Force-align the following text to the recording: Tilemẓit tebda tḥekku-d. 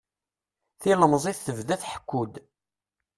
Tilemẓit 0.81 1.39
tebda 1.45 1.75
tḥekku-d. 1.81 2.33